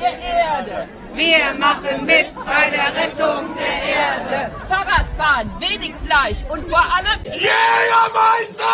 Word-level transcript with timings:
der 0.00 0.18
Erde. 0.18 0.88
Wir 1.14 1.54
machen 1.58 2.06
mit 2.06 2.26
bei 2.34 2.70
der 2.70 2.94
Rettung 2.94 3.54
der 3.56 3.94
Erde. 3.94 4.50
Fahrradfahren, 4.68 5.50
wenig 5.60 5.94
Fleisch 6.04 6.38
und 6.48 6.68
vor 6.68 6.80
allem 6.80 7.22
Jägermeister! 7.24 8.64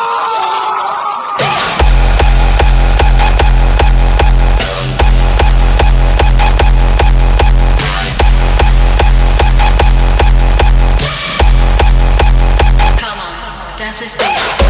Come 12.98 13.20
on, 13.20 13.76
das 13.78 14.00
ist 14.00 14.18
gut. 14.18 14.65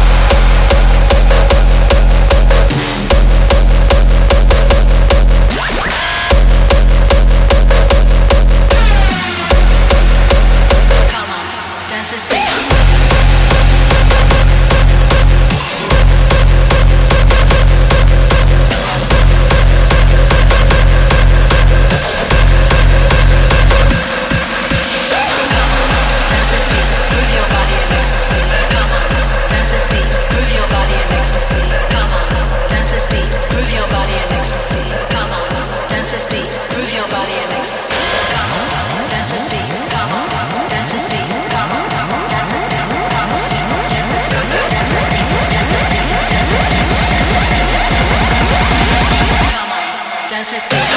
this. 50.65 50.96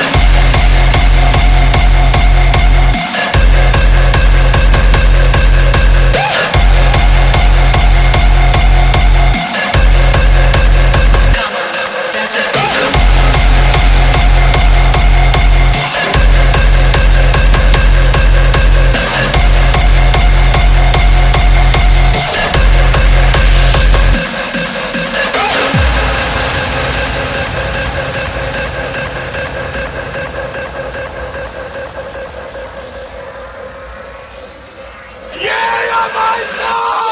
I'm 36.02 36.12
no! 36.56 37.09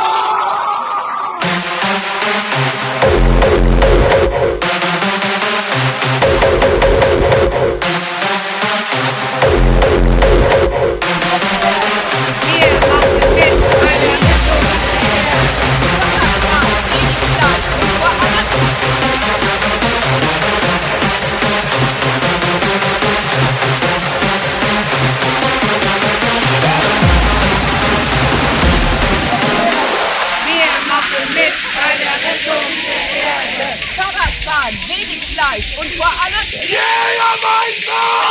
Österreich 35.49 35.79
und 35.79 35.95
vor 35.95 36.07
allem 36.07 36.47
Jägermeister! 36.63 38.28